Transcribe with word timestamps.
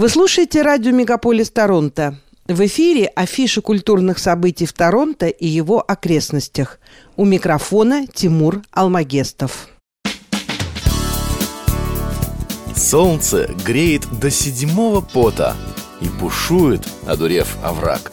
Вы 0.00 0.08
слушаете 0.08 0.62
радио 0.62 0.92
«Мегаполис 0.92 1.50
Торонто». 1.50 2.18
В 2.46 2.64
эфире 2.64 3.04
афиша 3.04 3.60
культурных 3.60 4.18
событий 4.18 4.64
в 4.64 4.72
Торонто 4.72 5.26
и 5.26 5.46
его 5.46 5.84
окрестностях. 5.86 6.80
У 7.18 7.26
микрофона 7.26 8.06
Тимур 8.06 8.62
Алмагестов. 8.70 9.68
Солнце 12.74 13.50
греет 13.66 14.06
до 14.18 14.30
седьмого 14.30 15.02
пота 15.02 15.54
и 16.00 16.08
бушует, 16.08 16.80
одурев 17.06 17.58
овраг. 17.62 18.10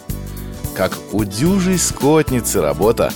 Как 0.76 0.92
у 1.14 1.24
дюжей 1.24 1.78
скотницы 1.78 2.60
работа, 2.60 3.14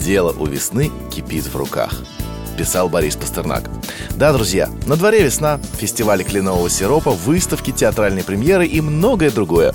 дело 0.00 0.32
у 0.32 0.46
весны 0.46 0.90
кипит 1.14 1.44
в 1.44 1.54
руках– 1.56 1.92
писал 2.56 2.88
Борис 2.88 3.16
Пастернак. 3.16 3.68
Да, 4.16 4.32
друзья, 4.32 4.68
на 4.86 4.96
дворе 4.96 5.24
весна, 5.24 5.58
фестивали 5.78 6.22
кленового 6.22 6.70
сиропа, 6.70 7.10
выставки, 7.10 7.72
театральные 7.72 8.22
премьеры 8.22 8.66
и 8.66 8.80
многое 8.80 9.30
другое. 9.30 9.74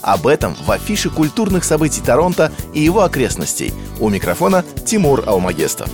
Об 0.00 0.28
этом 0.28 0.54
в 0.64 0.70
афише 0.70 1.10
культурных 1.10 1.64
событий 1.64 2.00
Торонто 2.00 2.52
и 2.72 2.80
его 2.80 3.02
окрестностей. 3.02 3.72
У 3.98 4.08
микрофона 4.08 4.64
Тимур 4.86 5.24
Алмагестов. 5.26 5.88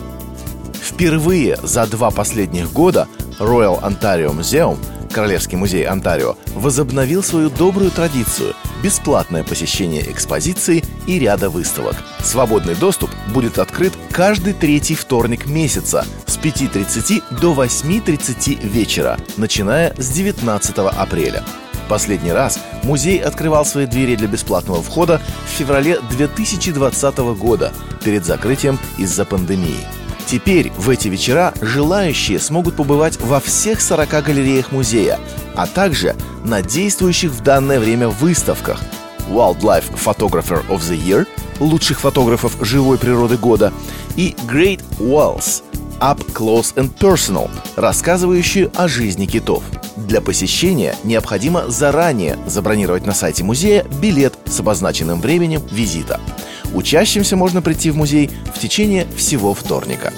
Впервые 0.75 1.59
за 1.63 1.87
два 1.87 2.11
последних 2.11 2.71
года 2.73 3.09
Royal 3.39 3.83
Ontario 3.83 4.37
Museum– 4.37 4.77
Королевский 5.13 5.57
музей 5.57 5.87
Онтарио 5.87 6.37
возобновил 6.55 7.23
свою 7.23 7.49
добрую 7.49 7.91
традицию– 7.91 8.55
бесплатное 8.87 9.43
посещение 9.43 10.13
экспозиции 10.13 10.85
и 11.09 11.19
ряда 11.19 11.51
выставок. 11.51 11.97
Свободный 12.21 12.77
доступ 12.77 13.11
будет 13.35 13.59
открыт 13.59 13.93
каждый 14.13 14.53
третий 14.53 14.95
вторник 14.95 15.47
месяца 15.47 16.07
с 16.25 16.39
5.30 16.39 17.41
до 17.41 17.53
8.30 17.53 18.65
вечера, 18.65 19.19
начиная 19.37 19.93
с 19.99 20.09
19 20.11 20.79
апреля. 20.79 21.43
Последний 21.89 22.31
раз 22.31 22.61
музей 22.85 23.19
открывал 23.19 23.67
свои 23.67 23.87
двери 23.87 24.15
для 24.15 24.29
бесплатного 24.29 24.81
входа 24.81 25.21
в 25.47 25.59
феврале 25.59 25.99
2020 26.11 27.19
года 27.37 27.73
перед 28.05 28.25
закрытием 28.25 28.79
из-за 28.99 29.25
пандемии. 29.25 29.96
Теперь 30.27 30.73
в 30.77 30.91
эти 30.91 31.07
вечера 31.07 31.55
желающие 31.61 32.41
смогут 32.41 32.75
побывать 32.75 33.21
во 33.21 33.39
всех 33.39 33.81
40 33.81 34.25
галереях 34.25 34.73
музея, 34.73 35.21
а 35.55 35.69
также 35.69 36.17
на 36.45 36.63
действующих 36.63 37.31
в 37.31 37.43
данное 37.43 37.79
время 37.79 38.09
выставках 38.09 38.83
Wildlife 39.31 39.85
Photographer 39.95 40.67
of 40.69 40.81
the 40.81 41.01
Year– 41.01 41.29
лучших 41.61 42.01
фотографов 42.01 42.57
живой 42.61 42.99
природы 42.99 43.37
года 43.37 43.73
и 44.17 44.35
Great 44.49 44.83
Walls– 44.99 45.63
Up 46.01 46.19
Close 46.35 46.75
and 46.75 46.93
Personal, 46.99 47.49
рассказывающие 47.77 48.71
о 48.75 48.87
жизни 48.87 49.27
китов. 49.27 49.63
Для 49.97 50.21
посещения 50.21 50.95
необходимо 51.05 51.71
заранее 51.71 52.37
забронировать 52.47 53.07
на 53.07 53.15
сайте 53.15 53.45
музея 53.45 53.85
билет 54.03 54.35
с 54.45 54.61
обозначенным 54.61 55.21
временем 55.21 55.63
визита– 55.71 56.21
Учащимся 56.77 57.37
можно 57.37 57.63
прийти 57.63 57.91
в 57.91 57.97
музей 57.97 58.31
в 58.55 58.59
течение 58.59 59.07
всего 59.17 59.55
вторника. 59.55 60.13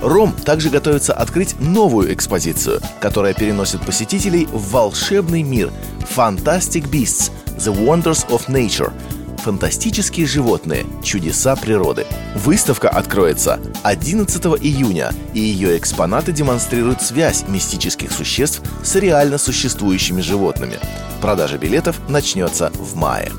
Ром 0.00 0.32
также 0.32 0.70
готовится 0.70 1.12
открыть 1.12 1.58
новую 1.58 2.14
экспозицию, 2.14 2.80
которая 3.00 3.34
переносит 3.34 3.80
посетителей 3.84 4.46
в 4.46 4.70
волшебный 4.70 5.42
мир 5.42 5.72
Fantastic 6.16 6.88
Beasts– 6.88 7.32
The 7.58 7.76
Wonders 7.76 8.28
of 8.28 8.46
Nature– 8.46 8.92
Фантастические 9.38 10.26
животные– 10.26 10.84
чудеса 11.02 11.56
природы. 11.56 12.06
Выставка 12.34 12.88
откроется 12.88 13.60
11 13.82 14.44
июня, 14.60 15.12
и 15.32 15.40
ее 15.40 15.78
экспонаты 15.78 16.32
демонстрируют 16.32 17.02
связь 17.02 17.44
мистических 17.48 18.12
существ 18.12 18.62
с 18.84 18.96
реально 18.96 19.38
существующими 19.38 20.20
животными. 20.20 20.78
Продажа 21.20 21.56
билетов 21.56 21.98
начнется 22.08 22.70
в 22.74 22.94
мае. 22.96 23.30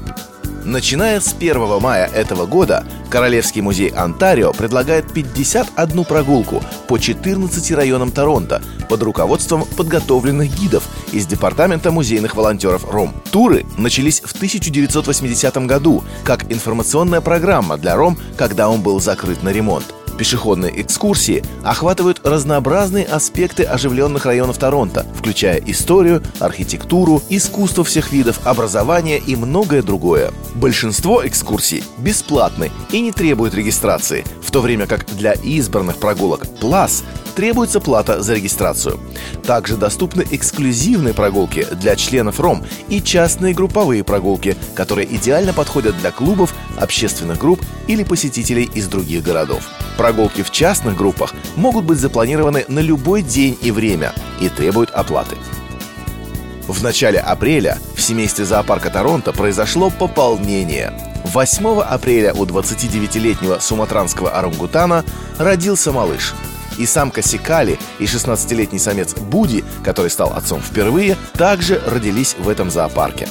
Начиная 0.66 1.20
с 1.20 1.34
1 1.34 1.80
мая 1.80 2.06
этого 2.08 2.46
года 2.46 2.86
Королевский 3.10 3.62
музей 3.62 3.90
Онтарио 3.90 4.52
предлагает 4.52 5.12
51 5.12 6.06
прогулку 6.06 6.64
по 6.88 6.98
14 6.98 7.72
районам 7.72 8.12
Торонто 8.12 8.62
под 8.90 9.02
руководством 9.04 9.66
подготовленных 9.78 10.54
гидов 10.60 10.84
из 11.12 11.26
Департамента 11.26 11.92
музейных 11.92 12.36
волонтеров 12.36 12.90
РОМ. 12.90 13.14
Туры 13.32 13.66
начались 13.78 14.22
в 14.22 14.34
1980 14.34 15.66
году 15.66 16.04
как 16.24 16.52
информационная 16.52 17.22
программа 17.22 17.78
для 17.78 17.96
РОМ, 17.96 18.18
когда 18.38 18.70
он 18.70 18.82
был 18.82 19.00
закрыт 19.00 19.44
на 19.44 19.50
ремонт. 19.50 19.94
Пешеходные 20.20 20.82
экскурсии 20.82 21.46
охватывают 21.64 22.20
разнообразные 22.26 23.06
аспекты 23.06 23.64
оживленных 23.64 24.26
районов 24.26 24.58
Торонто, 24.58 25.06
включая 25.16 25.62
историю, 25.66 26.22
архитектуру, 26.40 27.24
искусство 27.30 27.86
всех 27.86 28.12
видов, 28.12 28.46
образование 28.46 29.18
и 29.18 29.38
многое 29.38 29.82
другое. 29.82 30.34
Большинство 30.56 31.26
экскурсий 31.26 31.86
бесплатны 31.98 32.70
и 32.92 33.00
не 33.00 33.14
требуют 33.14 33.54
регистрации, 33.54 34.26
в 34.44 34.52
то 34.52 34.60
время 34.60 34.88
как 34.88 35.06
для 35.06 35.32
избранных 35.32 36.00
прогулок 36.00 36.46
Plus 36.60 37.02
требуется 37.36 37.80
плата 37.80 38.22
за 38.22 38.34
регистрацию. 38.34 39.00
Также 39.44 39.78
доступны 39.78 40.26
эксклюзивные 40.30 41.14
прогулки 41.14 41.66
для 41.72 41.96
членов 41.96 42.40
РОМ 42.40 42.64
и 42.90 43.02
частные 43.02 43.54
групповые 43.54 44.04
прогулки, 44.04 44.56
которые 44.76 45.14
идеально 45.16 45.54
подходят 45.54 45.98
для 46.00 46.12
клубов, 46.12 46.54
общественных 46.78 47.40
групп 47.40 47.62
или 47.88 48.04
посетителей 48.04 48.70
из 48.74 48.88
других 48.88 49.24
городов. 49.24 49.68
Прогулки 49.98 50.44
в 50.44 50.52
частных 50.52 50.96
группах 50.96 51.34
могут 51.56 51.86
быть 51.86 52.00
запланированы 52.00 52.66
на 52.68 52.80
любой 52.80 53.22
день 53.22 53.58
и 53.62 53.72
время 53.72 54.14
и 54.40 54.50
требуют 54.50 54.92
оплаты. 54.92 55.36
В 56.68 56.84
начале 56.84 57.20
апреля 57.20 57.80
в 57.96 58.02
семействе 58.02 58.46
зоопарка 58.46 58.92
Торонто 58.92 59.34
произошло 59.34 59.90
пополнение. 59.90 60.94
8 61.26 61.82
апреля 61.82 62.34
у 62.34 62.46
29-летнего 62.46 63.60
суматранского 63.60 64.30
орангутана 64.32 65.04
родился 65.38 65.92
малыш– 65.92 66.34
и 66.80 66.86
самка 66.86 67.22
Сикали, 67.22 67.78
и 68.00 68.06
16-летний 68.06 68.80
самец 68.80 69.14
Буди, 69.14 69.64
который 69.84 70.10
стал 70.10 70.34
отцом 70.34 70.62
впервые, 70.62 71.16
также 71.34 71.80
родились 71.86 72.36
в 72.40 72.50
этом 72.50 72.72
зоопарке. 72.72 73.28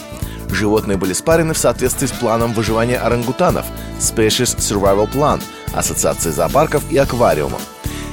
Животные 0.51 0.97
были 0.97 1.13
спарены 1.13 1.55
в 1.55 1.59
соответствии 1.59 2.07
с 2.07 2.13
планом 2.13 2.53
выживания 2.53 2.99
орангутанов 2.99 3.67
Species 3.99 4.59
Survival 4.59 5.11
Plan 5.13 5.43
Ассоциации 5.73 6.31
зоопарков 6.31 6.85
и 6.91 6.97
аквариумов. 6.97 7.61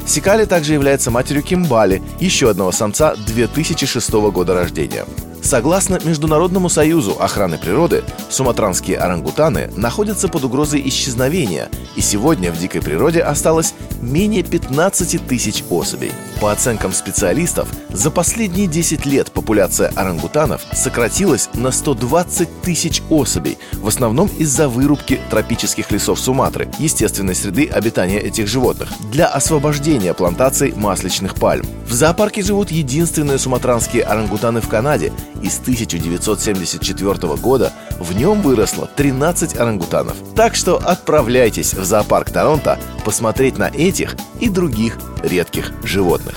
Сикали 0.05 0.45
также 0.45 0.73
является 0.73 1.11
матерью 1.11 1.43
Кимбали, 1.43 2.01
еще 2.19 2.49
одного 2.49 2.71
самца 2.71 3.15
2006 3.15 4.11
года 4.11 4.53
рождения– 4.53 5.05
Согласно 5.45 5.99
Международному 6.03 6.69
союзу 6.69 7.17
охраны 7.19 7.59
природы, 7.59 8.03
суматранские 8.29 8.97
орангутаны 8.97 9.69
находятся 9.75 10.27
под 10.27 10.43
угрозой 10.43 10.81
исчезновения, 10.87 11.69
и 11.95 12.01
сегодня 12.01 12.51
в 12.51 12.57
дикой 12.57 12.81
природе 12.81 13.21
осталось 13.21 13.75
менее 14.01 14.41
15 14.41 15.27
тысяч 15.27 15.63
особей. 15.69 16.11
По 16.41 16.51
оценкам 16.51 16.93
специалистов, 16.93 17.69
за 17.89 18.09
последние 18.09 18.65
10 18.65 19.05
лет 19.05 19.31
популяция 19.31 19.89
орангутанов 19.89 20.63
сократилась 20.73 21.49
на 21.53 21.71
120 21.71 22.63
тысяч 22.63 23.03
особей, 23.11 23.59
в 23.73 23.87
основном 23.87 24.31
из-за 24.39 24.67
вырубки 24.67 25.21
тропических 25.29 25.91
лесов 25.91 26.19
Суматры, 26.19 26.71
естественной 26.79 27.35
среды 27.35 27.67
обитания 27.67 28.19
этих 28.19 28.47
животных, 28.47 28.89
для 29.11 29.27
освобождения 29.27 30.15
плантаций 30.15 30.73
масличных 30.75 31.35
пальм. 31.35 31.67
В 31.85 31.93
зоопарке 31.93 32.41
живут 32.41 32.71
единственные 32.71 33.37
суматранские 33.37 34.03
орангутаны 34.03 34.59
в 34.59 34.67
Канаде, 34.67 35.13
и 35.41 35.49
с 35.49 35.59
1974 35.59 37.35
года 37.35 37.71
в 37.99 38.15
нем 38.15 38.41
выросло 38.41 38.89
13 38.95 39.55
орангутанов. 39.55 40.15
Так 40.35 40.55
что 40.55 40.77
отправляйтесь 40.77 41.73
в 41.73 41.83
зоопарк 41.83 42.31
Торонто 42.31 42.79
посмотреть 43.05 43.57
на 43.57 43.69
этих 43.69 44.15
и 44.39 44.49
других 44.49 44.97
редких 45.23 45.71
животных. 45.83 46.35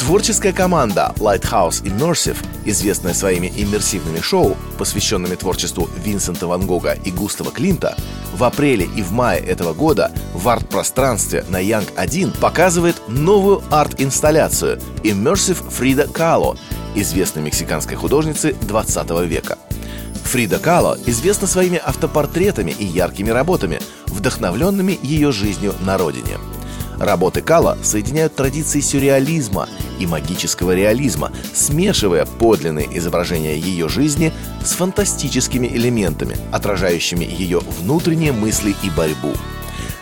Творческая 0.00 0.54
команда 0.54 1.12
Lighthouse 1.18 1.82
Immersive, 1.82 2.38
известная 2.64 3.12
своими 3.12 3.52
иммерсивными 3.54 4.20
шоу, 4.20 4.56
посвященными 4.78 5.34
творчеству 5.34 5.90
Винсента 6.02 6.46
Ван 6.46 6.66
Гога 6.66 6.94
и 7.04 7.10
Густава 7.10 7.50
Клинта, 7.50 7.98
в 8.34 8.42
апреле 8.42 8.86
и 8.96 9.02
в 9.02 9.12
мае 9.12 9.40
этого 9.40 9.74
года 9.74 10.10
в 10.32 10.48
арт-пространстве 10.48 11.44
на 11.50 11.58
Янг-1 11.58 12.38
показывает 12.40 12.96
новую 13.08 13.62
арт-инсталляцию 13.70 14.80
Immersive 15.04 15.62
Frida 15.68 16.10
Kahlo, 16.10 16.58
известной 16.94 17.42
мексиканской 17.42 17.96
художницы 17.96 18.54
20 18.54 19.10
века. 19.28 19.58
Фрида 20.24 20.60
Кало 20.60 20.96
известна 21.04 21.46
своими 21.46 21.78
автопортретами 21.84 22.70
и 22.70 22.86
яркими 22.86 23.28
работами, 23.28 23.80
вдохновленными 24.06 24.98
ее 25.02 25.30
жизнью 25.30 25.74
на 25.80 25.98
родине. 25.98 26.38
Работы 27.00 27.40
Кала 27.40 27.78
соединяют 27.82 28.36
традиции 28.36 28.80
сюрреализма 28.80 29.70
и 29.98 30.06
магического 30.06 30.74
реализма, 30.74 31.32
смешивая 31.54 32.26
подлинные 32.26 32.98
изображения 32.98 33.56
ее 33.56 33.88
жизни 33.88 34.34
с 34.62 34.72
фантастическими 34.72 35.66
элементами, 35.66 36.36
отражающими 36.52 37.24
ее 37.24 37.60
внутренние 37.80 38.32
мысли 38.32 38.76
и 38.82 38.90
борьбу. 38.90 39.32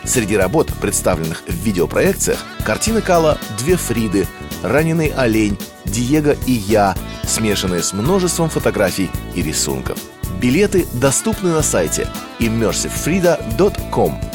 Среди 0.03 0.37
работ, 0.37 0.73
представленных 0.81 1.45
в 1.47 1.55
видеопроекциях, 1.55 2.39
картины 2.65 3.01
Кала 3.01 3.39
«Две 3.59 3.77
Фриды», 3.77 4.27
раненый 4.65 5.13
олень, 5.17 5.57
Диего 5.85 6.35
и 6.47 6.53
я, 6.53 6.97
смешанные 7.23 7.85
с 7.85 7.93
множеством 7.93 8.51
фотографий 8.51 9.09
и 9.37 9.43
рисунков. 9.43 9.99
Билеты 10.41 10.87
доступны 10.95 11.51
на 11.51 11.63
сайте 11.63 12.09
immersivefrida.com. 12.41 14.28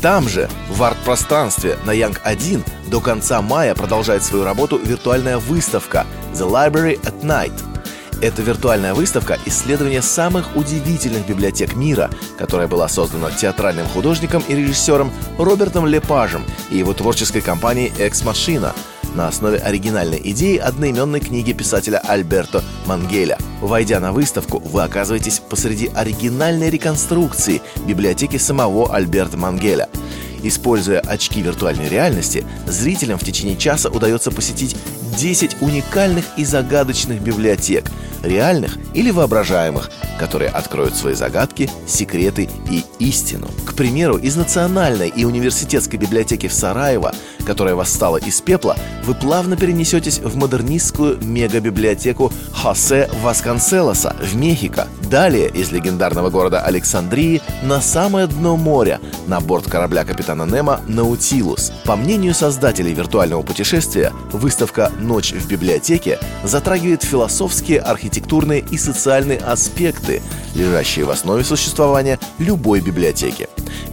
Там 0.00 0.28
же, 0.28 0.48
в 0.70 0.82
арт-пространстве 0.82 1.76
на 1.84 1.92
Янг-1 1.92 2.62
до 2.86 3.00
конца 3.00 3.42
мая 3.42 3.74
продолжает 3.74 4.22
свою 4.22 4.44
работу 4.44 4.78
виртуальная 4.78 5.38
выставка 5.38 6.06
The 6.34 6.48
Library 6.48 7.00
at 7.02 7.22
Night– 7.22 7.52
это 8.20 8.42
виртуальная 8.42 8.94
выставка 8.94 9.38
исследования 9.46 10.02
самых 10.02 10.56
удивительных 10.56 11.26
библиотек 11.26 11.76
мира, 11.76 12.10
которая 12.36 12.66
была 12.66 12.88
создана 12.88 13.30
театральным 13.30 13.86
художником 13.86 14.42
и 14.48 14.56
режиссером 14.56 15.12
Робертом 15.38 15.86
Лепажем 15.86 16.44
и 16.70 16.78
его 16.78 16.94
творческой 16.94 17.42
компанией 17.42 17.92
Machina 17.96 18.74
на 19.18 19.26
основе 19.26 19.58
оригинальной 19.58 20.20
идеи 20.30 20.58
одноименной 20.58 21.18
книги 21.18 21.52
писателя 21.52 21.98
Альберто 21.98 22.62
Мангеля. 22.86 23.36
Войдя 23.60 23.98
на 23.98 24.12
выставку, 24.12 24.60
вы 24.60 24.82
оказываетесь 24.82 25.40
посреди 25.40 25.90
оригинальной 25.92 26.70
реконструкции 26.70 27.60
библиотеки 27.84 28.36
самого 28.36 28.94
Альберта 28.94 29.36
Мангеля– 29.36 29.88
Используя 30.42 31.00
очки 31.00 31.42
виртуальной 31.42 31.88
реальности, 31.88 32.44
зрителям 32.66 33.18
в 33.18 33.24
течение 33.24 33.56
часа 33.56 33.88
удается 33.88 34.30
посетить 34.30 34.76
10 35.16 35.60
уникальных 35.60 36.24
и 36.36 36.44
загадочных 36.44 37.20
библиотек, 37.20 37.90
реальных 38.22 38.78
или 38.94 39.10
воображаемых, 39.10 39.90
которые 40.18 40.50
откроют 40.50 40.94
свои 40.94 41.14
загадки, 41.14 41.68
секреты 41.86 42.48
и 42.70 42.84
истину. 42.98 43.48
К 43.66 43.74
примеру, 43.74 44.16
из 44.16 44.36
Национальной 44.36 45.08
и 45.08 45.24
университетской 45.24 45.98
библиотеки 45.98 46.46
в 46.46 46.52
Сараево, 46.52 47.14
которая 47.48 47.74
восстала 47.74 48.18
из 48.18 48.42
пепла, 48.42 48.76
вы 49.04 49.14
плавно 49.14 49.56
перенесетесь 49.56 50.18
в 50.18 50.36
модернистскую 50.36 51.18
мегабиблиотеку 51.24 52.30
Хосе 52.52 53.08
Васконселоса 53.22 54.14
в 54.20 54.36
Мехико. 54.36 54.86
Далее 55.10 55.48
из 55.48 55.72
легендарного 55.72 56.28
города 56.28 56.60
Александрии 56.60 57.40
на 57.62 57.80
самое 57.80 58.26
дно 58.26 58.58
моря, 58.58 59.00
на 59.26 59.40
борт 59.40 59.64
корабля 59.64 60.04
капитана 60.04 60.42
Немо 60.42 60.82
«Наутилус». 60.86 61.72
По 61.86 61.96
мнению 61.96 62.34
создателей 62.34 62.92
виртуального 62.92 63.40
путешествия, 63.40 64.12
выставка 64.30 64.92
«Ночь 65.00 65.32
в 65.32 65.48
библиотеке» 65.48 66.18
затрагивает 66.44 67.02
философские, 67.02 67.80
архитектурные 67.80 68.60
и 68.60 68.76
социальные 68.76 69.38
аспекты, 69.38 70.20
лежащие 70.54 71.06
в 71.06 71.10
основе 71.10 71.44
существования 71.44 72.18
любой 72.38 72.80
библиотеки. 72.80 73.48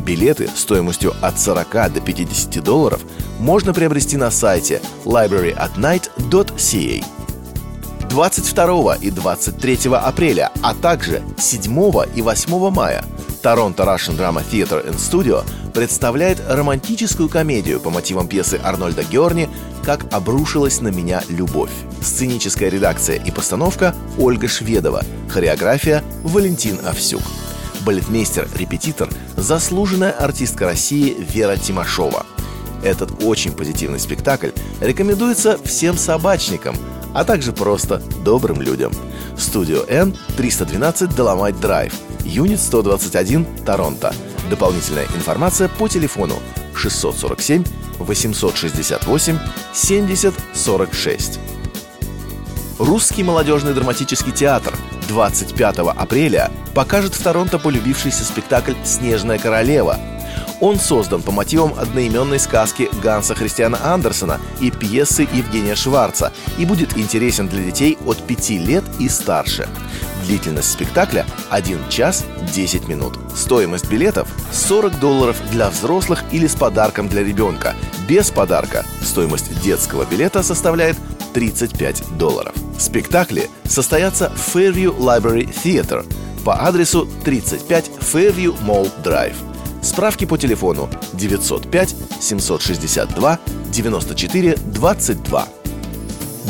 Билеты 0.06 0.48
стоимостью 0.56 1.16
от 1.22 1.40
40 1.40 1.94
до 1.94 2.00
50 2.00 2.64
долларов 2.64 3.02
можно 3.40 3.74
приобрести 3.74 4.18
на 4.18 4.30
сайте 4.30 4.80
libraryatnight.ca. 5.04 7.04
22 8.08 8.96
и 8.98 9.10
23 9.10 9.80
апреля, 9.94 10.52
а 10.62 10.76
также 10.76 11.24
7 11.38 11.92
и 12.16 12.22
8 12.22 12.70
мая 12.70 13.04
Торонто 13.42 13.84
Russian 13.84 14.16
Drama 14.16 14.44
Theatre 14.50 14.88
and 14.88 14.98
Studio 14.98 15.44
представляет 15.74 16.40
романтическую 16.48 17.28
комедию 17.28 17.80
по 17.80 17.90
мотивам 17.90 18.28
пьесы 18.28 18.60
Арнольда 18.64 19.04
Георни 19.04 19.50
«Как 19.84 20.14
обрушилась 20.14 20.82
на 20.82 20.90
меня 20.90 21.24
любовь». 21.30 21.72
Сценическая 22.02 22.70
редакция 22.70 23.18
и 23.18 23.32
постановка 23.32 23.96
Ольга 24.20 24.48
Шведова, 24.48 25.04
хореография 25.30 26.04
Валентин 26.24 26.80
Овсюк. 26.86 27.24
Балетмейстер-репетитор– 27.86 29.10
заслуженная 29.38 30.12
артистка 30.12 30.66
России 30.66 31.16
Вера 31.20 31.56
Тимошова. 31.56 32.26
Этот 32.84 33.24
очень 33.24 33.52
позитивный 33.52 34.00
спектакль 34.00 34.50
рекомендуется 34.82 35.60
всем 35.64 35.98
собачникам, 35.98 36.76
а 37.14 37.24
также 37.24 37.54
просто 37.54 38.02
добрым 38.24 38.62
людям. 38.62 38.92
Студио 39.38 39.84
N 39.88 40.16
312 40.36 41.16
Доломайт 41.16 41.60
Драйв, 41.60 41.94
Юнит 42.24 42.60
121, 42.60 43.46
Торонто. 43.66 44.14
Дополнительная 44.50 45.06
информация 45.16 45.68
по 45.68 45.88
телефону 45.88 46.36
647 46.76 47.64
868 48.00 49.40
70 49.74 50.34
46. 50.54 51.40
Русский 52.80 53.24
молодежный 53.24 53.74
драматический 53.74 54.32
театр 54.32 54.74
25 55.08 55.80
апреля 55.96 56.52
покажет 56.74 57.14
в 57.16 57.24
Торонто 57.24 57.60
полюбившийся 57.60 58.24
спектакль 58.24 58.74
«Снежная 58.84 59.38
королева». 59.38 60.00
Он 60.62 60.80
создан 60.80 61.22
по 61.22 61.32
мотивам 61.32 61.74
одноименной 61.78 62.40
сказки 62.40 62.90
Ганса 63.04 63.36
Христиана 63.36 63.94
Андерсона 63.94 64.40
и 64.62 64.72
пьесы 64.72 65.28
Евгения 65.34 65.76
Шварца 65.76 66.32
и 66.58 66.66
будет 66.66 66.98
интересен 66.98 67.48
для 67.48 67.64
детей 67.64 67.98
от 68.06 68.18
5 68.26 68.50
лет 68.52 68.84
и 69.00 69.10
старше. 69.10 69.68
Длительность 70.26 70.72
спектакля– 70.72 71.26
1 71.50 71.90
час 71.90 72.26
10 72.54 72.88
минут. 72.88 73.20
Стоимость 73.36 73.90
билетов– 73.90 74.28
40 74.52 75.00
долларов 75.00 75.38
для 75.52 75.70
взрослых 75.70 76.24
или 76.32 76.48
с 76.48 76.56
подарком 76.56 77.10
для 77.10 77.24
ребенка. 77.24 77.76
Без 78.08 78.32
подарка 78.32 78.86
стоимость 79.04 79.62
детского 79.62 80.06
билета 80.06 80.42
составляет 80.42 80.98
35 81.36 82.18
долларов. 82.18 82.54
Спектакли 82.80 83.50
состоятся 83.66 84.30
в 84.30 84.56
Fairview 84.56 84.98
Library 84.98 85.54
Theatre 85.54 86.06
по 86.46 86.66
адресу 86.66 87.10
35 87.26 87.92
Fairview 88.00 88.56
Mall 88.66 88.90
Drive. 89.04 89.36
Справки 89.82 90.24
по 90.24 90.38
телефону 90.38 90.90
905 91.12 91.96
762 92.22 93.40
94 93.68 94.56
22. 94.56 95.48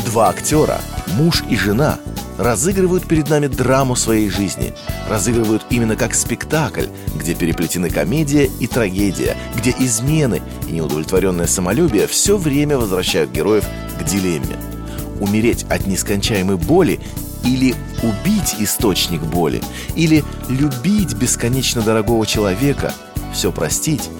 Два 0.04 0.28
актера, 0.28 0.80
муж 1.14 1.42
и 1.50 1.56
жена, 1.56 1.98
разыгрывают 2.38 3.08
перед 3.08 3.28
нами 3.28 3.48
драму 3.48 3.96
своей 3.96 4.30
жизни. 4.30 4.72
Разыгрывают 5.10 5.66
именно 5.68 5.96
как 5.96 6.14
спектакль, 6.14 6.86
где 7.16 7.34
переплетены 7.34 7.90
комедия 7.90 8.48
и 8.60 8.68
трагедия, 8.68 9.36
где 9.56 9.74
измены 9.80 10.42
и 10.68 10.72
неудовлетворенное 10.72 11.48
самолюбие 11.48 12.06
все 12.06 12.36
время 12.36 12.78
возвращают 12.78 13.32
героев 13.32 13.64
к 13.98 14.04
дилемме– 14.04 14.56
умереть 15.20 15.64
от 15.64 15.86
нескончаемой 15.86 16.56
боли 16.56 17.00
или 17.44 17.74
убить 18.02 18.56
источник 18.58 19.20
боли, 19.22 19.62
или 19.94 20.24
любить 20.48 21.14
бесконечно 21.14 21.82
дорогого 21.82 22.26
человека, 22.26 22.92
все 23.32 23.52
простить 23.52 24.10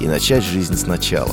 и 0.00 0.06
начать 0.06 0.44
жизнь 0.44 0.76
сначала. 0.76 1.32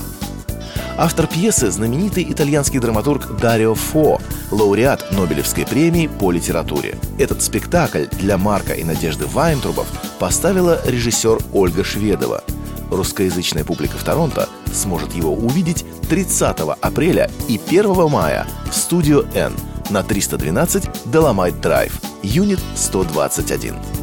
Автор 0.97 1.25
пьесы– 1.25 1.71
знаменитый 1.71 2.23
итальянский 2.29 2.79
драматург 2.79 3.39
Дарио 3.39 3.73
Фо, 3.75 4.21
лауреат 4.51 5.11
Нобелевской 5.11 5.65
премии 5.65 6.07
по 6.07 6.31
литературе. 6.31 6.95
Этот 7.17 7.41
спектакль 7.41 8.05
для 8.19 8.37
Марка 8.37 8.73
и 8.73 8.83
Надежды 8.83 9.25
Вайнтрубов 9.25 9.87
поставила 10.19 10.79
режиссер 10.85 11.39
Ольга 11.53 11.83
Шведова– 11.83 12.43
Русскоязычная 12.91 13.63
публика 13.63 13.97
в 13.97 14.03
Торонто 14.03 14.49
сможет 14.71 15.13
его 15.13 15.33
увидеть 15.33 15.85
30 16.09 16.57
апреля 16.81 17.31
и 17.47 17.59
1 17.65 18.09
мая 18.09 18.45
в 18.69 18.75
студио 18.75 19.23
N 19.33 19.53
на 19.89 20.03
312 20.03 20.85
Dolomite 21.05 21.59
Drive, 21.59 21.93
юнит 22.21 22.59
121. 22.75 24.00